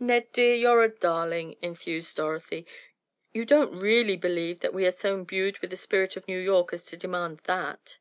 "Ned, 0.00 0.32
dear, 0.32 0.54
you're 0.54 0.82
a 0.82 0.88
darling," 0.88 1.58
enthused 1.60 2.16
Dorothy, 2.16 2.66
"you 3.34 3.44
don't 3.44 3.78
really 3.78 4.16
believe 4.16 4.64
we 4.72 4.86
are 4.86 4.90
so 4.90 5.12
imbued 5.12 5.58
with 5.58 5.68
the 5.68 5.76
spirit 5.76 6.16
of 6.16 6.26
New 6.26 6.38
York 6.38 6.72
as 6.72 6.84
to 6.84 6.96
demand 6.96 7.40
that?" 7.44 7.98